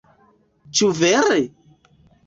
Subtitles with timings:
[0.79, 1.39] Ĉu vere?...